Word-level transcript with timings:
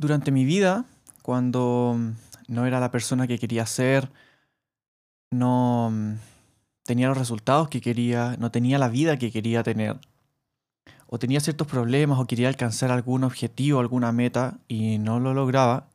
Durante 0.00 0.30
mi 0.30 0.46
vida, 0.46 0.86
cuando 1.20 1.94
no 2.48 2.64
era 2.64 2.80
la 2.80 2.90
persona 2.90 3.26
que 3.26 3.38
quería 3.38 3.66
ser, 3.66 4.10
no 5.30 5.92
tenía 6.84 7.08
los 7.08 7.18
resultados 7.18 7.68
que 7.68 7.82
quería, 7.82 8.34
no 8.38 8.50
tenía 8.50 8.78
la 8.78 8.88
vida 8.88 9.18
que 9.18 9.30
quería 9.30 9.62
tener, 9.62 10.00
o 11.06 11.18
tenía 11.18 11.38
ciertos 11.40 11.66
problemas 11.66 12.18
o 12.18 12.26
quería 12.26 12.48
alcanzar 12.48 12.90
algún 12.90 13.24
objetivo, 13.24 13.78
alguna 13.78 14.10
meta 14.10 14.56
y 14.68 14.96
no 14.96 15.20
lo 15.20 15.34
lograba, 15.34 15.90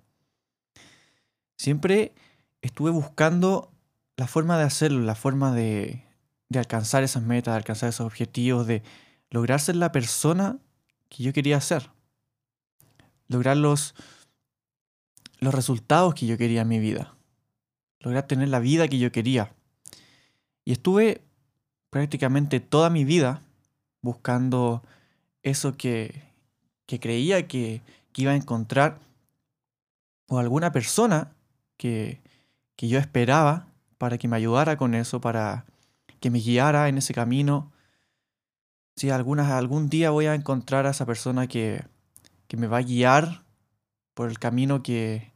siempre 1.58 2.14
estuve 2.62 2.92
buscando 2.92 3.72
la 4.18 4.28
forma 4.28 4.60
de 4.60 4.66
hacerlo, 4.66 5.00
la 5.00 5.16
forma 5.16 5.52
de, 5.52 6.06
de 6.50 6.60
alcanzar 6.60 7.02
esas 7.02 7.24
metas, 7.24 7.56
de 7.56 7.58
alcanzar 7.58 7.90
esos 7.90 8.06
objetivos, 8.06 8.68
de 8.68 8.84
lograr 9.32 9.60
ser 9.60 9.78
la 9.78 9.92
persona 9.92 10.60
que 11.10 11.24
yo 11.24 11.34
quería 11.34 11.60
ser. 11.60 11.95
Lograr 13.28 13.58
los, 13.58 13.96
los 15.40 15.54
resultados 15.54 16.14
que 16.14 16.26
yo 16.26 16.38
quería 16.38 16.62
en 16.62 16.68
mi 16.68 16.80
vida. 16.80 17.16
Lograr 18.00 18.28
tener 18.28 18.50
la 18.50 18.60
vida 18.60 18.88
que 18.88 19.00
yo 19.00 19.12
quería. 19.12 19.54
Y 20.64 20.72
estuve 20.72 21.22
prácticamente 21.90 22.60
toda 22.60 22.90
mi 22.90 23.06
vida 23.06 23.42
buscando 24.02 24.84
eso 25.44 25.78
que, 25.78 26.24
que 26.86 27.00
creía 27.00 27.48
que, 27.48 27.82
que 28.12 28.24
iba 28.24 28.32
a 28.32 28.36
encontrar 28.36 29.00
o 30.28 30.40
alguna 30.40 30.72
persona 30.72 31.32
que, 31.78 32.22
que 32.76 32.88
yo 32.88 33.00
esperaba 33.00 33.68
para 33.98 34.18
que 34.18 34.28
me 34.28 34.36
ayudara 34.36 34.78
con 34.78 34.94
eso, 34.94 35.22
para 35.22 35.66
que 36.20 36.30
me 36.30 36.40
guiara 36.40 36.90
en 36.90 36.98
ese 36.98 37.14
camino. 37.14 37.72
Si 38.96 39.10
algún 39.10 39.90
día 39.90 40.10
voy 40.10 40.26
a 40.26 40.36
encontrar 40.36 40.86
a 40.86 40.92
esa 40.92 41.06
persona 41.06 41.48
que, 41.48 41.84
que 42.48 42.58
me 42.58 42.68
va 42.68 42.78
a 42.78 42.84
guiar 42.84 43.44
por 44.14 44.30
el 44.30 44.40
camino 44.40 44.84
que, 44.84 45.32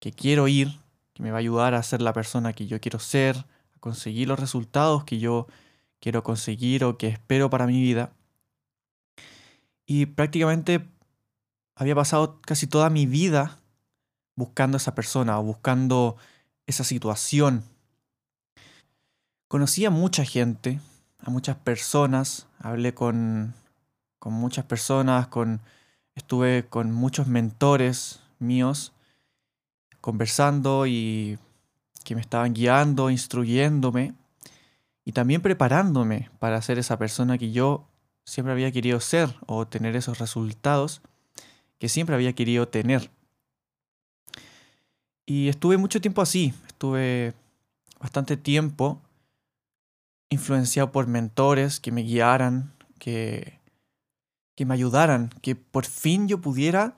que 0.00 0.12
quiero 0.12 0.48
ir, 0.48 0.78
que 1.14 1.22
me 1.22 1.30
va 1.30 1.38
a 1.38 1.40
ayudar 1.40 1.74
a 1.74 1.82
ser 1.82 2.02
la 2.02 2.12
persona 2.12 2.52
que 2.52 2.66
yo 2.66 2.80
quiero 2.80 2.98
ser, 2.98 3.36
a 3.36 3.78
conseguir 3.78 4.28
los 4.28 4.40
resultados 4.40 5.04
que 5.04 5.18
yo 5.18 5.46
quiero 6.00 6.22
conseguir 6.22 6.84
o 6.84 6.98
que 6.98 7.08
espero 7.08 7.50
para 7.50 7.66
mi 7.66 7.80
vida. 7.80 8.12
Y 9.86 10.06
prácticamente 10.06 10.88
había 11.74 11.94
pasado 11.94 12.40
casi 12.42 12.66
toda 12.66 12.90
mi 12.90 13.06
vida 13.06 13.58
buscando 14.36 14.76
esa 14.76 14.94
persona 14.94 15.38
o 15.38 15.42
buscando 15.42 16.16
esa 16.66 16.84
situación. 16.84 17.64
Conocí 19.48 19.84
a 19.84 19.90
mucha 19.90 20.24
gente, 20.24 20.80
a 21.18 21.30
muchas 21.30 21.56
personas, 21.56 22.46
hablé 22.58 22.94
con, 22.94 23.54
con 24.18 24.32
muchas 24.32 24.64
personas, 24.64 25.26
con, 25.26 25.60
estuve 26.20 26.66
con 26.66 26.92
muchos 26.92 27.26
mentores 27.26 28.20
míos 28.38 28.92
conversando 30.00 30.86
y 30.86 31.38
que 32.04 32.14
me 32.14 32.20
estaban 32.20 32.54
guiando, 32.54 33.10
instruyéndome 33.10 34.14
y 35.04 35.12
también 35.12 35.40
preparándome 35.42 36.30
para 36.38 36.60
ser 36.62 36.78
esa 36.78 36.98
persona 36.98 37.38
que 37.38 37.52
yo 37.52 37.86
siempre 38.24 38.52
había 38.52 38.70
querido 38.70 39.00
ser 39.00 39.34
o 39.46 39.66
tener 39.66 39.96
esos 39.96 40.18
resultados 40.18 41.00
que 41.78 41.88
siempre 41.88 42.14
había 42.14 42.34
querido 42.34 42.68
tener. 42.68 43.10
Y 45.26 45.48
estuve 45.48 45.78
mucho 45.78 46.00
tiempo 46.00 46.22
así, 46.22 46.52
estuve 46.66 47.34
bastante 47.98 48.36
tiempo 48.36 49.00
influenciado 50.28 50.92
por 50.92 51.06
mentores 51.06 51.80
que 51.80 51.92
me 51.92 52.02
guiaran, 52.02 52.72
que, 52.98 53.59
que 54.56 54.66
me 54.66 54.74
ayudaran, 54.74 55.30
que 55.42 55.54
por 55.56 55.86
fin 55.86 56.28
yo 56.28 56.40
pudiera 56.40 56.96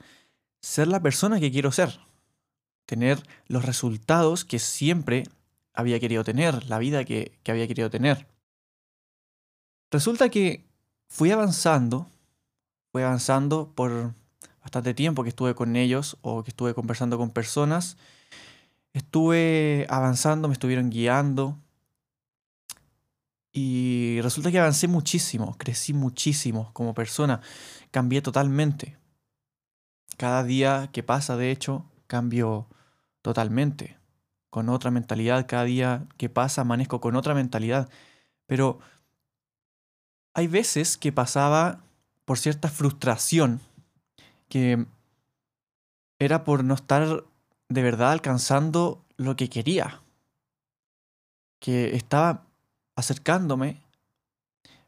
ser 0.60 0.88
la 0.88 1.00
persona 1.00 1.40
que 1.40 1.50
quiero 1.50 1.72
ser, 1.72 2.00
tener 2.86 3.22
los 3.46 3.64
resultados 3.64 4.44
que 4.44 4.58
siempre 4.58 5.24
había 5.74 6.00
querido 6.00 6.24
tener, 6.24 6.68
la 6.68 6.78
vida 6.78 7.04
que, 7.04 7.38
que 7.42 7.52
había 7.52 7.68
querido 7.68 7.90
tener. 7.90 8.26
Resulta 9.90 10.28
que 10.28 10.64
fui 11.08 11.30
avanzando, 11.30 12.08
fui 12.90 13.02
avanzando 13.02 13.72
por 13.74 14.14
bastante 14.60 14.94
tiempo 14.94 15.22
que 15.22 15.30
estuve 15.30 15.54
con 15.54 15.76
ellos 15.76 16.16
o 16.22 16.42
que 16.42 16.50
estuve 16.50 16.74
conversando 16.74 17.18
con 17.18 17.30
personas 17.30 17.96
Estuve 18.94 19.86
avanzando, 19.88 20.48
me 20.48 20.52
estuvieron 20.52 20.90
guiando. 20.90 21.58
Y 23.52 24.18
resulta 24.22 24.50
que 24.50 24.58
avancé 24.58 24.88
muchísimo, 24.88 25.56
crecí 25.58 25.92
muchísimo 25.92 26.70
como 26.72 26.94
persona, 26.94 27.42
cambié 27.90 28.22
totalmente. 28.22 28.96
Cada 30.16 30.42
día 30.42 30.88
que 30.92 31.02
pasa, 31.02 31.36
de 31.36 31.50
hecho, 31.50 31.84
cambio 32.06 32.66
totalmente, 33.20 33.98
con 34.48 34.68
otra 34.70 34.90
mentalidad. 34.90 35.46
Cada 35.46 35.64
día 35.64 36.06
que 36.16 36.30
pasa, 36.30 36.62
amanezco 36.62 37.00
con 37.00 37.14
otra 37.14 37.34
mentalidad. 37.34 37.90
Pero 38.46 38.78
hay 40.34 40.46
veces 40.46 40.96
que 40.96 41.12
pasaba 41.12 41.84
por 42.24 42.38
cierta 42.38 42.68
frustración, 42.68 43.60
que 44.48 44.86
era 46.18 46.44
por 46.44 46.64
no 46.64 46.74
estar 46.74 47.24
de 47.68 47.82
verdad 47.82 48.12
alcanzando 48.12 49.04
lo 49.16 49.36
que 49.36 49.48
quería. 49.48 50.00
Que 51.58 51.96
estaba 51.96 52.46
acercándome, 52.94 53.80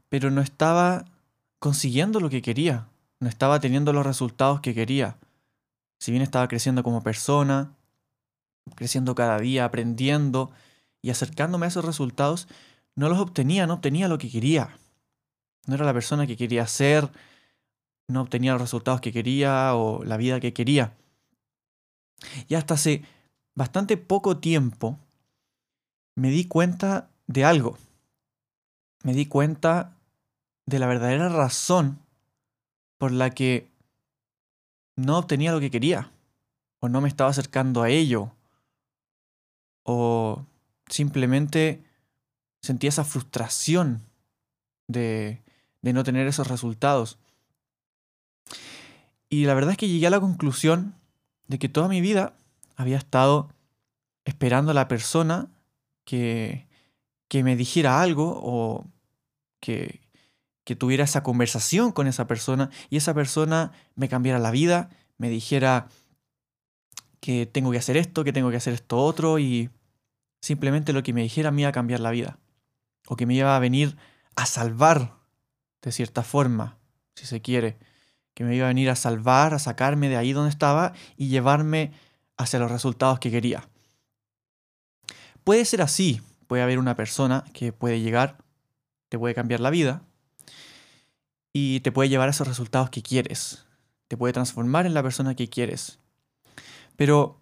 pero 0.08 0.30
no 0.30 0.40
estaba 0.40 1.04
consiguiendo 1.58 2.20
lo 2.20 2.30
que 2.30 2.42
quería. 2.42 2.88
No 3.20 3.28
estaba 3.28 3.60
teniendo 3.60 3.92
los 3.92 4.04
resultados 4.04 4.60
que 4.60 4.74
quería. 4.74 5.16
Si 5.98 6.12
bien 6.12 6.22
estaba 6.22 6.48
creciendo 6.48 6.82
como 6.82 7.02
persona, 7.02 7.72
creciendo 8.74 9.14
cada 9.14 9.38
día, 9.38 9.64
aprendiendo 9.64 10.50
y 11.00 11.10
acercándome 11.10 11.66
a 11.66 11.68
esos 11.68 11.84
resultados, 11.84 12.48
no 12.96 13.08
los 13.08 13.18
obtenía, 13.18 13.66
no 13.66 13.74
obtenía 13.74 14.08
lo 14.08 14.18
que 14.18 14.30
quería. 14.30 14.76
No 15.66 15.74
era 15.74 15.84
la 15.84 15.94
persona 15.94 16.26
que 16.26 16.36
quería 16.36 16.66
ser, 16.66 17.10
no 18.08 18.20
obtenía 18.20 18.52
los 18.52 18.60
resultados 18.60 19.00
que 19.00 19.12
quería 19.12 19.74
o 19.74 20.04
la 20.04 20.16
vida 20.16 20.40
que 20.40 20.52
quería. 20.52 20.94
Y 22.48 22.54
hasta 22.54 22.74
hace 22.74 23.04
bastante 23.54 23.96
poco 23.96 24.38
tiempo 24.38 24.98
me 26.16 26.30
di 26.30 26.46
cuenta 26.46 27.10
de 27.26 27.44
algo. 27.44 27.78
Me 29.04 29.12
di 29.12 29.26
cuenta 29.26 29.92
de 30.66 30.78
la 30.78 30.86
verdadera 30.86 31.28
razón 31.28 32.00
por 32.98 33.12
la 33.12 33.30
que 33.30 33.68
no 34.96 35.18
obtenía 35.18 35.52
lo 35.52 35.60
que 35.60 35.70
quería, 35.70 36.10
o 36.80 36.88
no 36.88 37.02
me 37.02 37.08
estaba 37.08 37.28
acercando 37.28 37.82
a 37.82 37.90
ello, 37.90 38.32
o 39.82 40.46
simplemente 40.88 41.84
sentía 42.62 42.88
esa 42.88 43.04
frustración 43.04 44.00
de, 44.88 45.42
de 45.82 45.92
no 45.92 46.02
tener 46.02 46.26
esos 46.26 46.48
resultados. 46.48 47.18
Y 49.28 49.44
la 49.44 49.52
verdad 49.52 49.72
es 49.72 49.76
que 49.76 49.88
llegué 49.88 50.06
a 50.06 50.10
la 50.10 50.20
conclusión 50.20 50.94
de 51.46 51.58
que 51.58 51.68
toda 51.68 51.88
mi 51.88 52.00
vida 52.00 52.32
había 52.74 52.96
estado 52.96 53.50
esperando 54.24 54.70
a 54.70 54.74
la 54.74 54.88
persona 54.88 55.50
que, 56.06 56.66
que 57.28 57.42
me 57.42 57.56
dijera 57.56 58.00
algo 58.00 58.40
o 58.42 58.86
que, 59.64 60.00
tuviera 60.78 61.04
esa 61.04 61.22
conversación 61.22 61.92
con 61.92 62.06
esa 62.06 62.26
persona 62.26 62.70
y 62.90 62.96
esa 62.96 63.14
persona 63.14 63.72
me 63.94 64.08
cambiara 64.08 64.38
la 64.38 64.50
vida, 64.50 64.90
me 65.18 65.28
dijera 65.28 65.88
que 67.20 67.46
tengo 67.46 67.70
que 67.70 67.78
hacer 67.78 67.96
esto, 67.96 68.24
que 68.24 68.32
tengo 68.32 68.50
que 68.50 68.56
hacer 68.56 68.74
esto 68.74 68.98
otro 68.98 69.38
y 69.38 69.70
simplemente 70.42 70.92
lo 70.92 71.02
que 71.02 71.12
me 71.12 71.22
dijera 71.22 71.50
me 71.50 71.62
iba 71.62 71.70
a 71.70 71.72
cambiar 71.72 72.00
la 72.00 72.10
vida 72.10 72.38
o 73.06 73.16
que 73.16 73.26
me 73.26 73.34
iba 73.34 73.56
a 73.56 73.58
venir 73.58 73.96
a 74.36 74.46
salvar 74.46 75.14
de 75.82 75.92
cierta 75.92 76.22
forma, 76.22 76.78
si 77.14 77.26
se 77.26 77.40
quiere 77.40 77.78
que 78.34 78.44
me 78.44 78.56
iba 78.56 78.66
a 78.66 78.68
venir 78.68 78.90
a 78.90 78.96
salvar, 78.96 79.54
a 79.54 79.58
sacarme 79.58 80.08
de 80.08 80.16
ahí 80.16 80.32
donde 80.32 80.50
estaba 80.50 80.92
y 81.16 81.28
llevarme 81.28 81.92
hacia 82.36 82.58
los 82.58 82.70
resultados 82.70 83.20
que 83.20 83.30
quería. 83.30 83.68
Puede 85.44 85.64
ser 85.64 85.82
así, 85.82 86.20
puede 86.48 86.62
haber 86.62 86.78
una 86.78 86.96
persona 86.96 87.44
que 87.52 87.72
puede 87.72 88.00
llegar, 88.00 88.43
te 89.08 89.18
puede 89.18 89.34
cambiar 89.34 89.60
la 89.60 89.70
vida, 89.70 90.02
y 91.54 91.80
te 91.80 91.92
puede 91.92 92.08
llevar 92.08 92.28
a 92.28 92.32
esos 92.32 92.48
resultados 92.48 92.90
que 92.90 93.00
quieres. 93.00 93.64
Te 94.08 94.16
puede 94.16 94.32
transformar 94.32 94.86
en 94.86 94.92
la 94.92 95.02
persona 95.02 95.36
que 95.36 95.48
quieres. 95.48 96.00
Pero, 96.96 97.40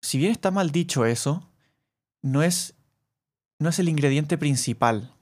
si 0.00 0.18
bien 0.18 0.32
está 0.32 0.50
mal 0.50 0.70
dicho 0.70 1.04
eso, 1.04 1.46
no 2.22 2.42
es, 2.42 2.74
no 3.58 3.68
es 3.68 3.78
el 3.78 3.88
ingrediente 3.90 4.38
principal. 4.38 5.12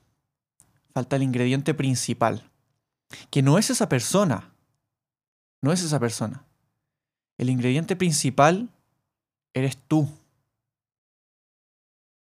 Falta 0.95 1.17
el 1.17 1.25
ingrediente 1.25 1.75
principal. 1.75 2.49
Que 3.31 3.43
no 3.43 3.59
es 3.59 3.71
esa 3.71 3.89
persona. 3.89 4.53
No 5.61 5.73
es 5.73 5.83
esa 5.83 5.99
persona. 5.99 6.45
El 7.39 7.51
ingrediente 7.51 7.97
principal 7.97 8.71
eres 9.53 9.77
tú. 9.77 10.09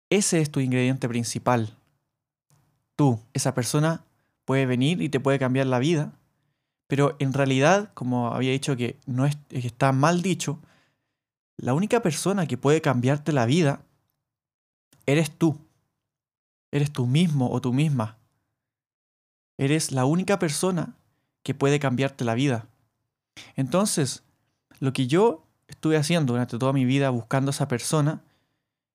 Ese 0.09 0.41
es 0.41 0.51
tu 0.51 0.59
ingrediente 0.59 1.07
principal. 1.07 1.77
Tú, 2.97 3.21
esa 3.33 3.53
persona 3.53 4.03
puede 4.43 4.65
venir 4.65 5.01
y 5.01 5.07
te 5.07 5.21
puede 5.21 5.39
cambiar 5.39 5.67
la 5.67 5.79
vida, 5.79 6.11
pero 6.87 7.15
en 7.19 7.31
realidad, 7.31 7.91
como 7.93 8.33
había 8.33 8.51
dicho 8.51 8.75
que 8.75 8.97
no 9.05 9.25
es, 9.25 9.37
está 9.49 9.91
mal 9.93 10.21
dicho, 10.21 10.59
la 11.57 11.73
única 11.73 12.01
persona 12.01 12.47
que 12.47 12.57
puede 12.57 12.81
cambiarte 12.81 13.31
la 13.31 13.45
vida 13.45 13.81
eres 15.05 15.31
tú. 15.31 15.57
Eres 16.71 16.91
tú 16.91 17.07
mismo 17.07 17.51
o 17.51 17.61
tú 17.61 17.71
misma. 17.71 18.17
Eres 19.57 19.91
la 19.91 20.05
única 20.05 20.39
persona 20.39 20.95
que 21.43 21.53
puede 21.53 21.79
cambiarte 21.79 22.25
la 22.25 22.35
vida. 22.35 22.67
Entonces, 23.55 24.23
lo 24.79 24.91
que 24.91 25.07
yo 25.07 25.45
estuve 25.67 25.97
haciendo 25.97 26.33
durante 26.33 26.57
toda 26.57 26.73
mi 26.73 26.85
vida 26.85 27.09
buscando 27.09 27.49
a 27.49 27.51
esa 27.53 27.67
persona, 27.67 28.23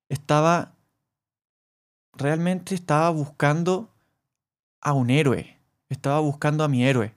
estaba, 0.09 0.75
realmente 2.15 2.75
estaba 2.75 3.11
buscando 3.11 3.92
a 4.83 4.93
un 4.93 5.11
héroe, 5.11 5.59
estaba 5.89 6.19
buscando 6.21 6.65
a 6.65 6.69
mi 6.69 6.85
héroe, 6.85 7.15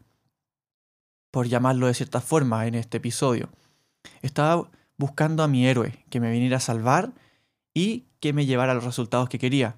por 1.31 1.47
llamarlo 1.47 1.87
de 1.87 1.95
cierta 1.95 2.21
forma 2.21 2.65
en 2.67 2.75
este 2.75 2.97
episodio. 2.97 3.49
Estaba 4.21 4.69
buscando 4.97 5.43
a 5.43 5.47
mi 5.47 5.67
héroe, 5.67 6.05
que 6.09 6.19
me 6.19 6.31
viniera 6.31 6.57
a 6.57 6.61
salvar 6.61 7.13
y 7.73 8.05
que 8.21 8.31
me 8.31 8.45
llevara 8.45 8.71
a 8.71 8.75
los 8.75 8.85
resultados 8.85 9.27
que 9.27 9.39
quería. 9.39 9.77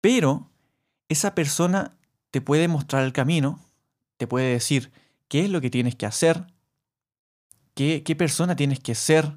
Pero 0.00 0.50
esa 1.08 1.34
persona 1.34 1.98
te 2.30 2.40
puede 2.40 2.68
mostrar 2.68 3.04
el 3.04 3.12
camino, 3.12 3.60
te 4.16 4.26
puede 4.26 4.52
decir 4.52 4.92
qué 5.26 5.44
es 5.44 5.50
lo 5.50 5.60
que 5.60 5.70
tienes 5.70 5.96
que 5.96 6.06
hacer, 6.06 6.46
qué, 7.74 8.02
qué 8.04 8.14
persona 8.14 8.54
tienes 8.56 8.78
que 8.78 8.94
ser, 8.94 9.36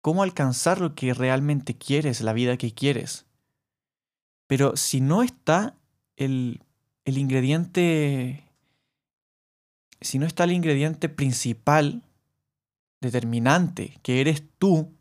cómo 0.00 0.24
alcanzar 0.24 0.80
lo 0.80 0.94
que 0.96 1.14
realmente 1.14 1.78
quieres, 1.78 2.20
la 2.20 2.32
vida 2.32 2.56
que 2.56 2.74
quieres. 2.74 3.26
Pero 4.48 4.76
si 4.76 5.00
no 5.00 5.22
está 5.22 5.76
el, 6.22 6.62
el 7.04 7.18
ingrediente, 7.18 8.44
si 10.00 10.18
no 10.18 10.26
está 10.26 10.44
el 10.44 10.52
ingrediente 10.52 11.08
principal, 11.08 12.02
determinante, 13.02 13.98
que 14.02 14.20
eres 14.20 14.44
tú, 14.58 14.94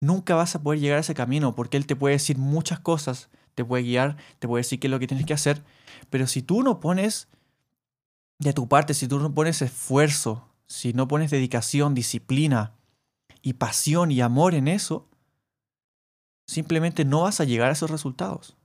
nunca 0.00 0.34
vas 0.34 0.54
a 0.54 0.62
poder 0.62 0.80
llegar 0.80 0.96
a 0.96 1.02
ese 1.02 1.14
camino 1.14 1.54
porque 1.54 1.76
Él 1.76 1.86
te 1.86 1.94
puede 1.94 2.14
decir 2.14 2.38
muchas 2.38 2.80
cosas, 2.80 3.28
te 3.54 3.64
puede 3.64 3.84
guiar, 3.84 4.16
te 4.38 4.48
puede 4.48 4.60
decir 4.60 4.80
qué 4.80 4.86
es 4.86 4.90
lo 4.90 4.98
que 4.98 5.06
tienes 5.06 5.26
que 5.26 5.34
hacer, 5.34 5.62
pero 6.08 6.26
si 6.26 6.42
tú 6.42 6.62
no 6.62 6.80
pones 6.80 7.28
de 8.38 8.54
tu 8.54 8.66
parte, 8.66 8.94
si 8.94 9.06
tú 9.06 9.20
no 9.20 9.34
pones 9.34 9.60
esfuerzo, 9.60 10.48
si 10.66 10.94
no 10.94 11.06
pones 11.06 11.30
dedicación, 11.30 11.94
disciplina 11.94 12.72
y 13.42 13.54
pasión 13.54 14.10
y 14.10 14.22
amor 14.22 14.54
en 14.54 14.66
eso, 14.66 15.06
simplemente 16.46 17.04
no 17.04 17.22
vas 17.22 17.40
a 17.40 17.44
llegar 17.44 17.68
a 17.68 17.72
esos 17.72 17.90
resultados. 17.90 18.56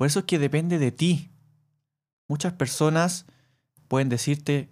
Por 0.00 0.06
eso 0.06 0.20
es 0.20 0.24
que 0.24 0.38
depende 0.38 0.78
de 0.78 0.92
ti. 0.92 1.28
Muchas 2.26 2.54
personas 2.54 3.26
pueden 3.86 4.08
decirte 4.08 4.70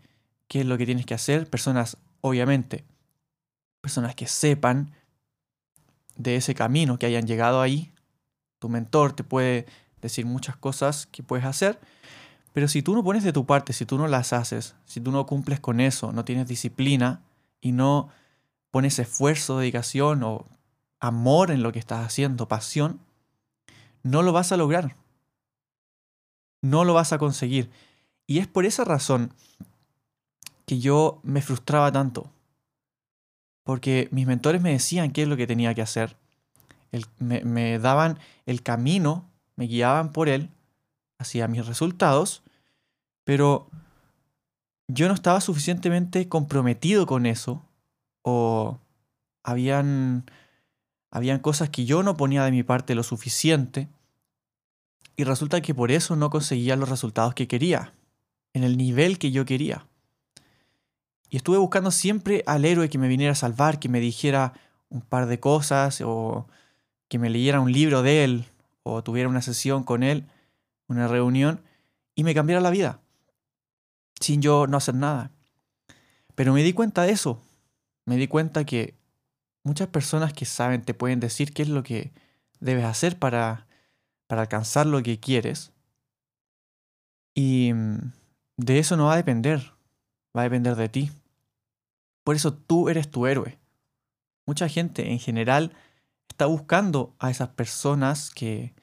qué 0.48 0.60
es 0.60 0.66
lo 0.66 0.78
que 0.78 0.86
tienes 0.86 1.04
que 1.04 1.12
hacer, 1.12 1.50
personas, 1.50 1.98
obviamente, 2.22 2.86
personas 3.82 4.14
que 4.14 4.26
sepan 4.26 4.94
de 6.16 6.36
ese 6.36 6.54
camino, 6.54 6.98
que 6.98 7.04
hayan 7.04 7.26
llegado 7.26 7.60
ahí. 7.60 7.92
Tu 8.58 8.70
mentor 8.70 9.12
te 9.12 9.22
puede 9.22 9.66
decir 10.00 10.24
muchas 10.24 10.56
cosas 10.56 11.04
que 11.04 11.22
puedes 11.22 11.44
hacer, 11.44 11.78
pero 12.54 12.66
si 12.66 12.80
tú 12.80 12.94
no 12.94 13.04
pones 13.04 13.22
de 13.22 13.34
tu 13.34 13.44
parte, 13.44 13.74
si 13.74 13.84
tú 13.84 13.98
no 13.98 14.08
las 14.08 14.32
haces, 14.32 14.76
si 14.86 14.98
tú 14.98 15.12
no 15.12 15.26
cumples 15.26 15.60
con 15.60 15.80
eso, 15.80 16.10
no 16.10 16.24
tienes 16.24 16.48
disciplina 16.48 17.20
y 17.60 17.72
no 17.72 18.08
pones 18.70 18.98
esfuerzo, 18.98 19.58
dedicación 19.58 20.22
o 20.22 20.46
amor 21.00 21.50
en 21.50 21.62
lo 21.62 21.70
que 21.70 21.80
estás 21.80 22.06
haciendo, 22.06 22.48
pasión, 22.48 22.98
no 24.02 24.22
lo 24.22 24.32
vas 24.32 24.52
a 24.52 24.56
lograr. 24.56 24.96
No 26.62 26.84
lo 26.84 26.94
vas 26.94 27.12
a 27.12 27.18
conseguir. 27.18 27.70
Y 28.26 28.38
es 28.38 28.46
por 28.46 28.66
esa 28.66 28.84
razón 28.84 29.32
que 30.66 30.78
yo 30.78 31.20
me 31.22 31.42
frustraba 31.42 31.90
tanto. 31.92 32.30
Porque 33.64 34.08
mis 34.10 34.26
mentores 34.26 34.62
me 34.62 34.72
decían 34.72 35.12
qué 35.12 35.22
es 35.22 35.28
lo 35.28 35.36
que 35.36 35.46
tenía 35.46 35.74
que 35.74 35.82
hacer. 35.82 36.16
me, 37.18 37.42
me 37.42 37.78
daban 37.78 38.18
el 38.46 38.62
camino, 38.62 39.24
me 39.56 39.66
guiaban 39.66 40.12
por 40.12 40.28
él 40.28 40.50
hacia 41.18 41.48
mis 41.48 41.66
resultados, 41.66 42.42
pero 43.24 43.68
yo 44.88 45.08
no 45.08 45.14
estaba 45.14 45.40
suficientemente 45.40 46.28
comprometido 46.28 47.06
con 47.06 47.26
eso 47.26 47.62
o 48.22 48.78
habían, 49.42 50.24
habían 51.10 51.38
cosas 51.40 51.70
que 51.70 51.84
yo 51.84 52.02
no 52.02 52.16
ponía 52.16 52.44
de 52.44 52.50
mi 52.50 52.62
parte 52.62 52.94
lo 52.94 53.02
suficiente 53.02 53.88
y 55.18 55.24
resulta 55.24 55.60
que 55.60 55.74
por 55.74 55.90
eso 55.90 56.14
no 56.14 56.30
conseguía 56.30 56.76
los 56.76 56.88
resultados 56.88 57.34
que 57.34 57.48
quería, 57.48 57.92
en 58.52 58.62
el 58.62 58.76
nivel 58.76 59.18
que 59.18 59.32
yo 59.32 59.44
quería. 59.44 59.84
Y 61.28 61.36
estuve 61.36 61.58
buscando 61.58 61.90
siempre 61.90 62.44
al 62.46 62.64
héroe 62.64 62.88
que 62.88 62.98
me 62.98 63.08
viniera 63.08 63.32
a 63.32 63.34
salvar, 63.34 63.80
que 63.80 63.88
me 63.88 63.98
dijera 63.98 64.52
un 64.88 65.00
par 65.00 65.26
de 65.26 65.40
cosas 65.40 66.00
o 66.02 66.46
que 67.08 67.18
me 67.18 67.30
leyera 67.30 67.58
un 67.58 67.72
libro 67.72 68.02
de 68.02 68.22
él 68.22 68.44
o 68.84 69.02
tuviera 69.02 69.28
una 69.28 69.42
sesión 69.42 69.82
con 69.82 70.04
él, 70.04 70.24
una 70.86 71.08
reunión, 71.08 71.62
y 72.14 72.22
me 72.22 72.32
cambiara 72.32 72.60
la 72.60 72.70
vida, 72.70 73.00
sin 74.20 74.40
yo 74.40 74.68
no 74.68 74.76
hacer 74.76 74.94
nada. 74.94 75.32
Pero 76.36 76.52
me 76.52 76.62
di 76.62 76.72
cuenta 76.72 77.02
de 77.02 77.10
eso, 77.10 77.42
me 78.06 78.16
di 78.16 78.28
cuenta 78.28 78.64
que 78.64 78.94
muchas 79.64 79.88
personas 79.88 80.32
que 80.32 80.44
saben 80.44 80.82
te 80.82 80.94
pueden 80.94 81.18
decir 81.18 81.52
qué 81.52 81.62
es 81.62 81.68
lo 81.68 81.82
que 81.82 82.12
debes 82.60 82.84
hacer 82.84 83.18
para, 83.18 83.67
para 84.28 84.42
alcanzar 84.42 84.86
lo 84.86 85.02
que 85.02 85.18
quieres, 85.18 85.72
y 87.34 87.72
mm, 87.72 88.12
de 88.56 88.78
eso 88.80 88.96
no 88.96 89.04
va 89.06 89.12
a 89.12 89.16
depender, 89.16 89.72
va 90.36 90.40
a 90.40 90.44
depender 90.44 90.74
de 90.74 90.88
ti. 90.88 91.12
Por 92.24 92.34
eso 92.34 92.52
tú 92.52 92.88
eres 92.88 93.10
tu 93.10 93.26
héroe. 93.26 93.60
Mucha 94.44 94.68
gente 94.68 95.12
en 95.12 95.20
general 95.20 95.72
está 96.28 96.46
buscando 96.46 97.14
a 97.20 97.30
esas 97.30 97.50
personas 97.50 98.30
que, 98.30 98.74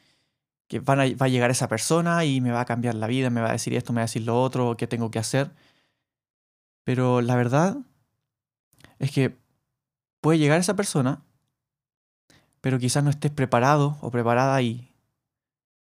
que 0.69 0.79
van 0.79 1.01
a, 1.01 1.03
va 1.03 1.25
a 1.25 1.29
llegar 1.29 1.51
esa 1.51 1.67
persona 1.67 2.23
y 2.23 2.39
me 2.39 2.51
va 2.51 2.61
a 2.61 2.65
cambiar 2.65 2.95
la 2.95 3.07
vida, 3.07 3.29
me 3.29 3.41
va 3.41 3.49
a 3.49 3.53
decir 3.53 3.73
esto, 3.73 3.91
me 3.91 3.97
va 3.97 4.03
a 4.03 4.05
decir 4.05 4.23
lo 4.23 4.41
otro, 4.41 4.77
qué 4.77 4.87
tengo 4.87 5.11
que 5.11 5.19
hacer. 5.19 5.51
Pero 6.85 7.19
la 7.21 7.35
verdad 7.35 7.77
es 8.99 9.11
que 9.11 9.37
puede 10.21 10.39
llegar 10.39 10.61
esa 10.61 10.77
persona, 10.77 11.23
pero 12.61 12.79
quizás 12.79 13.03
no 13.03 13.09
estés 13.09 13.31
preparado 13.31 13.97
o 13.99 14.11
preparada 14.11 14.61
y 14.61 14.94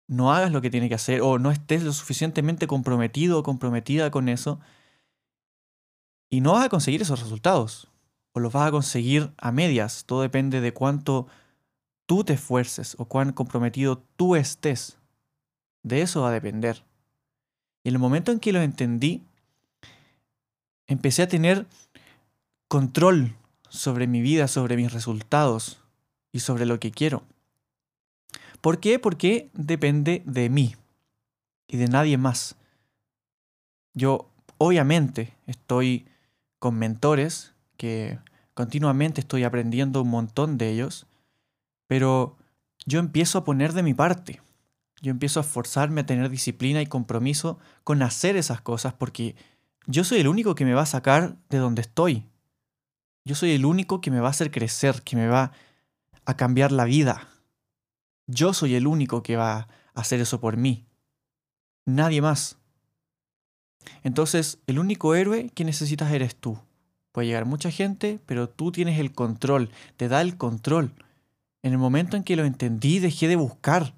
no 0.07 0.33
hagas 0.33 0.51
lo 0.51 0.61
que 0.61 0.69
tiene 0.69 0.89
que 0.89 0.95
hacer 0.95 1.21
o 1.21 1.39
no 1.39 1.51
estés 1.51 1.83
lo 1.83 1.93
suficientemente 1.93 2.67
comprometido 2.67 3.39
o 3.39 3.43
comprometida 3.43 4.11
con 4.11 4.29
eso 4.29 4.59
y 6.29 6.41
no 6.41 6.53
vas 6.53 6.65
a 6.65 6.69
conseguir 6.69 7.01
esos 7.01 7.21
resultados 7.21 7.89
o 8.33 8.39
los 8.39 8.51
vas 8.51 8.67
a 8.67 8.71
conseguir 8.71 9.31
a 9.37 9.51
medias. 9.51 10.03
Todo 10.05 10.21
depende 10.21 10.61
de 10.61 10.73
cuánto 10.73 11.27
tú 12.05 12.23
te 12.23 12.33
esfuerces 12.33 12.95
o 12.99 13.05
cuán 13.05 13.31
comprometido 13.31 14.03
tú 14.15 14.35
estés. 14.35 14.97
De 15.83 16.01
eso 16.01 16.21
va 16.21 16.29
a 16.29 16.33
depender. 16.33 16.83
Y 17.83 17.89
en 17.89 17.95
el 17.95 17.99
momento 17.99 18.31
en 18.31 18.39
que 18.39 18.51
lo 18.51 18.61
entendí, 18.61 19.23
empecé 20.87 21.21
a 21.23 21.27
tener 21.27 21.67
control 22.67 23.35
sobre 23.69 24.07
mi 24.07 24.21
vida, 24.21 24.47
sobre 24.47 24.75
mis 24.75 24.91
resultados 24.91 25.79
y 26.31 26.39
sobre 26.39 26.65
lo 26.65 26.79
que 26.79 26.91
quiero. 26.91 27.23
¿Por 28.65 28.79
qué? 28.79 28.97
Porque 28.97 29.51
depende 29.53 30.23
de 30.25 30.49
mí 30.49 30.75
y 31.67 31.77
de 31.77 31.85
nadie 31.87 32.17
más. 32.17 32.55
Yo 33.93 34.31
obviamente 34.57 35.35
estoy 35.45 36.07
con 36.57 36.73
mentores 36.73 37.53
que 37.77 38.17
continuamente 38.55 39.21
estoy 39.21 39.43
aprendiendo 39.43 40.01
un 40.01 40.09
montón 40.09 40.57
de 40.57 40.71
ellos, 40.71 41.05
pero 41.85 42.37
yo 42.87 42.97
empiezo 42.97 43.37
a 43.37 43.43
poner 43.43 43.71
de 43.73 43.83
mi 43.83 43.93
parte. 43.93 44.41
Yo 44.99 45.11
empiezo 45.11 45.39
a 45.39 45.43
esforzarme 45.43 46.01
a 46.01 46.07
tener 46.07 46.31
disciplina 46.31 46.81
y 46.81 46.87
compromiso 46.87 47.59
con 47.83 48.01
hacer 48.01 48.35
esas 48.35 48.61
cosas 48.61 48.95
porque 48.95 49.35
yo 49.85 50.03
soy 50.03 50.21
el 50.21 50.27
único 50.27 50.55
que 50.55 50.65
me 50.65 50.73
va 50.73 50.81
a 50.81 50.87
sacar 50.87 51.35
de 51.49 51.59
donde 51.59 51.83
estoy. 51.83 52.25
Yo 53.25 53.35
soy 53.35 53.51
el 53.51 53.63
único 53.63 54.01
que 54.01 54.09
me 54.09 54.21
va 54.21 54.29
a 54.29 54.31
hacer 54.31 54.49
crecer, 54.49 55.03
que 55.03 55.15
me 55.15 55.27
va 55.27 55.51
a 56.25 56.35
cambiar 56.35 56.71
la 56.71 56.85
vida. 56.85 57.29
Yo 58.27 58.53
soy 58.53 58.75
el 58.75 58.87
único 58.87 59.23
que 59.23 59.35
va 59.35 59.53
a 59.57 59.67
hacer 59.93 60.19
eso 60.19 60.39
por 60.39 60.57
mí. 60.57 60.85
Nadie 61.85 62.21
más. 62.21 62.57
Entonces, 64.03 64.59
el 64.67 64.79
único 64.79 65.15
héroe 65.15 65.49
que 65.53 65.65
necesitas 65.65 66.11
eres 66.11 66.35
tú. 66.35 66.57
Puede 67.11 67.27
llegar 67.27 67.45
mucha 67.45 67.71
gente, 67.71 68.19
pero 68.25 68.49
tú 68.49 68.71
tienes 68.71 68.99
el 68.99 69.13
control, 69.13 69.69
te 69.97 70.07
da 70.07 70.21
el 70.21 70.37
control. 70.37 70.93
En 71.63 71.71
el 71.71 71.77
momento 71.77 72.17
en 72.17 72.23
que 72.23 72.35
lo 72.35 72.45
entendí, 72.45 72.99
dejé 72.99 73.27
de 73.27 73.35
buscar. 73.35 73.93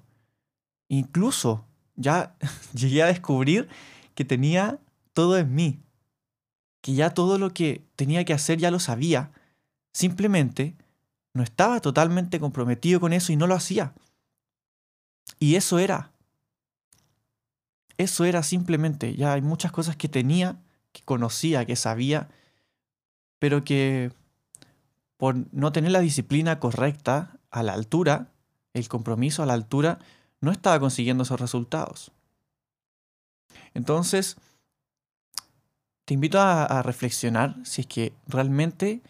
Incluso 0.88 1.64
ya 1.96 2.36
llegué 2.74 3.02
a 3.02 3.06
descubrir 3.06 3.68
que 4.14 4.24
tenía 4.24 4.78
todo 5.12 5.36
en 5.38 5.54
mí, 5.54 5.80
que 6.80 6.94
ya 6.94 7.10
todo 7.10 7.38
lo 7.38 7.52
que 7.52 7.82
tenía 7.96 8.24
que 8.24 8.34
hacer 8.34 8.58
ya 8.58 8.70
lo 8.70 8.78
sabía. 8.78 9.32
Simplemente 9.92 10.76
no 11.34 11.42
estaba 11.42 11.80
totalmente 11.80 12.38
comprometido 12.38 13.00
con 13.00 13.12
eso 13.12 13.32
y 13.32 13.36
no 13.36 13.46
lo 13.46 13.54
hacía. 13.54 13.94
Y 15.38 15.56
eso 15.56 15.78
era. 15.78 16.12
Eso 17.96 18.24
era 18.24 18.42
simplemente. 18.42 19.14
Ya 19.14 19.32
hay 19.32 19.42
muchas 19.42 19.72
cosas 19.72 19.96
que 19.96 20.08
tenía, 20.08 20.60
que 20.92 21.02
conocía, 21.02 21.64
que 21.64 21.76
sabía, 21.76 22.28
pero 23.38 23.64
que 23.64 24.12
por 25.16 25.36
no 25.52 25.72
tener 25.72 25.90
la 25.90 26.00
disciplina 26.00 26.60
correcta 26.60 27.38
a 27.50 27.62
la 27.62 27.74
altura, 27.74 28.30
el 28.72 28.88
compromiso 28.88 29.42
a 29.42 29.46
la 29.46 29.54
altura, 29.54 29.98
no 30.40 30.52
estaba 30.52 30.78
consiguiendo 30.78 31.24
esos 31.24 31.40
resultados. 31.40 32.12
Entonces, 33.74 34.36
te 36.04 36.14
invito 36.14 36.40
a, 36.40 36.82
reflexionar 36.82 37.56
si 37.64 37.82
es 37.82 37.86
que 37.86 38.12
realmente 38.26 39.02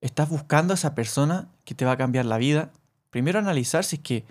estás 0.00 0.28
buscando 0.28 0.72
a 0.72 0.76
esa 0.76 0.94
persona 0.94 1.48
que 1.64 1.74
te 1.74 1.84
va 1.84 1.92
a 1.92 1.96
cambiar 1.96 2.26
la 2.26 2.38
vida. 2.38 2.70
Primero 3.10 3.38
analizar 3.38 3.84
si 3.84 3.96
es 3.96 4.02
que, 4.02 4.24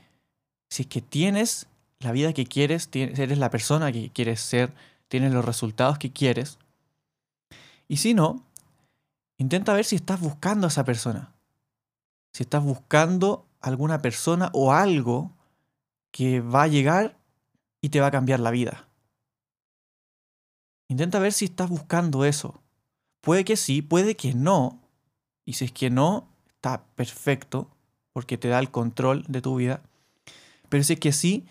si 0.70 0.84
es 0.84 0.88
que 0.88 1.02
tienes 1.02 1.68
la 2.00 2.12
vida 2.12 2.34
que 2.34 2.46
quieres, 2.46 2.90
eres 2.94 3.38
la 3.38 3.50
persona 3.50 3.92
que 3.92 4.10
quieres 4.12 4.42
ser, 4.42 4.74
tienes 5.08 5.34
los 5.34 5.46
resultados 5.46 5.98
que 5.98 6.12
quieres. 6.12 6.60
Y 7.88 7.98
si 7.98 8.14
no, 8.14 8.44
intenta 9.38 9.74
ver 9.74 9.86
si 9.86 9.96
estás 9.96 10.20
buscando 10.20 10.68
a 10.68 10.70
esa 10.70 10.84
persona. 10.84 11.34
Si 12.34 12.44
estás 12.44 12.64
buscando 12.64 13.46
alguna 13.62 14.02
persona 14.02 14.50
o 14.54 14.74
algo 14.74 15.32
que 16.12 16.42
va 16.42 16.64
a 16.64 16.68
llegar 16.68 17.18
y 17.82 17.90
te 17.90 18.02
va 18.02 18.08
a 18.08 18.12
cambiar 18.12 18.40
la 18.40 18.52
vida. 18.52 18.88
Intenta 20.90 21.20
ver 21.20 21.34
si 21.34 21.46
estás 21.46 21.70
buscando 21.70 22.26
eso. 22.26 22.62
Puede 23.22 23.44
que 23.44 23.58
sí, 23.58 23.82
puede 23.82 24.16
que 24.16 24.34
no. 24.34 24.80
Y 25.46 25.54
si 25.54 25.66
es 25.66 25.72
que 25.72 25.90
no, 25.90 26.30
está 26.56 26.84
perfecto, 26.96 27.70
porque 28.14 28.38
te 28.38 28.48
da 28.48 28.60
el 28.60 28.72
control 28.72 29.24
de 29.28 29.42
tu 29.42 29.56
vida. 29.56 29.82
Pero 30.70 30.84
si 30.84 30.94
es 30.94 31.00
que 31.00 31.12
sí, 31.12 31.46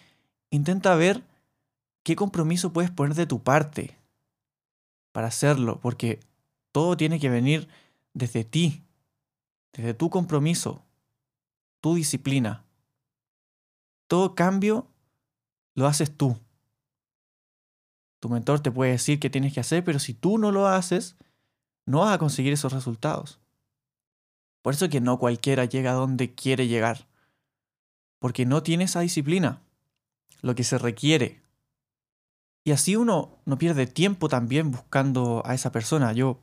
intenta 0.50 0.94
ver 0.94 1.23
qué 2.02 2.16
compromiso 2.16 2.73
puedes 2.73 2.90
poner 2.90 3.14
de 3.14 3.26
tu 3.26 3.42
parte 3.42 3.96
para 5.12 5.28
hacerlo, 5.28 5.80
porque 5.80 6.20
todo 6.73 6.96
tiene 6.96 7.18
que 7.18 7.30
venir 7.30 7.68
desde 8.12 8.44
ti, 8.44 8.82
desde 9.73 9.94
tu 9.94 10.11
compromiso, 10.11 10.82
tu 11.80 11.94
disciplina. 11.94 12.64
Todo 14.08 14.35
cambio 14.35 14.87
lo 15.75 15.87
haces 15.87 16.16
tú. 16.16 16.38
Tu 18.20 18.28
mentor 18.28 18.61
te 18.61 18.70
puede 18.70 18.92
decir 18.92 19.20
qué 19.20 19.30
tienes 19.30 19.52
que 19.52 19.61
hacer, 19.61 19.85
pero 19.85 19.99
si 19.99 20.14
tú 20.14 20.38
no 20.38 20.52
lo 20.52 20.66
haces, 20.66 21.16
no 21.87 22.00
vas 22.00 22.14
a 22.14 22.18
conseguir 22.18 22.52
esos 22.52 22.73
resultados. 22.73 23.40
Por 24.62 24.75
eso 24.75 24.88
que 24.88 25.00
no 25.00 25.18
cualquiera 25.18 25.64
llega 25.64 25.92
a 25.92 25.94
donde 25.94 26.35
quiere 26.35 26.66
llegar. 26.66 27.06
Porque 28.26 28.45
no 28.45 28.64
tiene 28.64 28.83
esa 28.83 29.02
disciplina, 29.02 29.62
lo 30.42 30.56
que 30.56 30.64
se 30.64 30.78
requiere. 30.78 31.42
Y 32.64 32.73
así 32.73 32.97
uno 32.97 33.38
no 33.45 33.56
pierde 33.56 33.87
tiempo 33.87 34.28
también 34.28 34.73
buscando 34.73 35.45
a 35.47 35.54
esa 35.54 35.71
persona. 35.71 36.12
Yo 36.12 36.40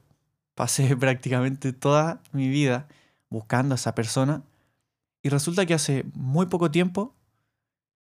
pasé 0.56 0.96
prácticamente 0.96 1.74
toda 1.74 2.22
mi 2.32 2.48
vida 2.48 2.88
buscando 3.30 3.74
a 3.74 3.76
esa 3.76 3.94
persona 3.96 4.44
y 5.22 5.28
resulta 5.28 5.66
que 5.66 5.74
hace 5.74 6.06
muy 6.14 6.46
poco 6.46 6.72
tiempo 6.72 7.14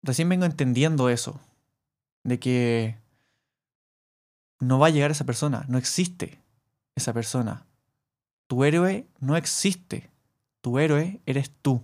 recién 0.02 0.30
vengo 0.30 0.46
entendiendo 0.46 1.10
eso, 1.10 1.38
de 2.24 2.40
que 2.40 2.96
no 4.62 4.80
va 4.80 4.88
a 4.88 4.92
llegar 4.92 5.12
esa 5.12 5.26
persona, 5.26 5.66
no 5.68 5.78
existe 5.78 6.40
esa 6.96 7.12
persona. 7.12 7.66
Tu 8.48 8.64
héroe 8.64 9.08
no 9.20 9.36
existe. 9.36 10.10
Tu 10.62 10.80
héroe 10.80 11.20
eres 11.26 11.52
tú, 11.62 11.84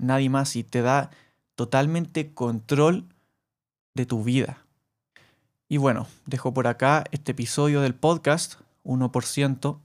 nadie 0.00 0.28
más, 0.28 0.56
y 0.56 0.64
te 0.64 0.82
da 0.82 1.10
totalmente 1.54 2.32
control 2.32 3.06
de 3.94 4.06
tu 4.06 4.24
vida. 4.24 4.64
Y 5.68 5.76
bueno, 5.76 6.06
dejo 6.26 6.52
por 6.52 6.66
acá 6.66 7.04
este 7.12 7.32
episodio 7.32 7.80
del 7.80 7.94
podcast, 7.94 8.54
1%, 8.84 9.78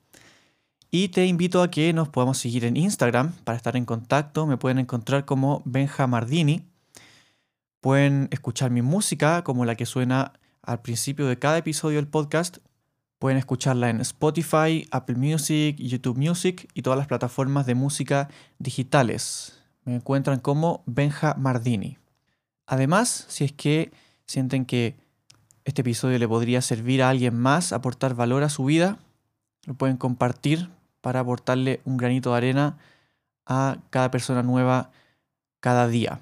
y 0.98 1.10
te 1.10 1.26
invito 1.26 1.62
a 1.62 1.70
que 1.70 1.92
nos 1.92 2.08
podamos 2.08 2.38
seguir 2.38 2.64
en 2.64 2.78
Instagram 2.78 3.34
para 3.44 3.58
estar 3.58 3.76
en 3.76 3.84
contacto. 3.84 4.48
Me 4.48 4.56
pueden 4.56 4.80
encontrar 4.80 5.26
como 5.26 5.62
Benja 5.66 6.08
Mardini. 6.08 6.64
Pueden 7.82 8.30
escuchar 8.32 8.72
mi 8.72 8.82
música 8.82 9.44
como 9.44 9.66
la 9.66 9.76
que 9.76 9.86
suena 9.86 10.32
al 10.62 10.82
principio 10.82 11.28
de 11.28 11.38
cada 11.38 11.58
episodio 11.58 11.98
del 11.98 12.08
podcast. 12.08 12.60
Pueden 13.20 13.38
escucharla 13.38 13.90
en 13.90 14.00
Spotify, 14.00 14.88
Apple 14.90 15.18
Music, 15.18 15.76
YouTube 15.78 16.18
Music 16.18 16.70
y 16.74 16.82
todas 16.82 16.98
las 16.98 17.08
plataformas 17.08 17.66
de 17.66 17.76
música 17.76 18.30
digitales. 18.58 19.65
Me 19.86 19.96
encuentran 19.96 20.40
como 20.40 20.84
Benja 20.86 21.36
Mardini. 21.36 21.98
Además, 22.66 23.26
si 23.30 23.46
es 23.46 23.52
que 23.52 23.92
sienten 24.26 24.66
que 24.66 24.96
este 25.64 25.82
episodio 25.82 26.20
le 26.20 26.28
podría 26.28 26.62
servir 26.62 27.02
a 27.02 27.10
alguien 27.10 27.40
más, 27.40 27.72
aportar 27.72 28.16
valor 28.16 28.44
a 28.44 28.50
su 28.50 28.66
vida, 28.66 28.98
lo 29.66 29.76
pueden 29.76 29.98
compartir 29.98 30.70
para 31.02 31.20
aportarle 31.20 31.82
un 31.86 31.98
granito 31.98 32.32
de 32.32 32.38
arena 32.38 32.78
a 33.46 33.78
cada 33.90 34.12
persona 34.12 34.44
nueva 34.44 34.92
cada 35.60 35.88
día. 35.88 36.20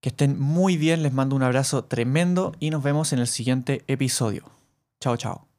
Que 0.00 0.10
estén 0.10 0.38
muy 0.38 0.76
bien, 0.76 1.02
les 1.02 1.12
mando 1.12 1.36
un 1.36 1.42
abrazo 1.42 1.84
tremendo 1.84 2.52
y 2.58 2.70
nos 2.70 2.82
vemos 2.82 3.12
en 3.12 3.18
el 3.18 3.26
siguiente 3.26 3.84
episodio. 3.86 4.44
Chao, 5.00 5.16
chao. 5.16 5.53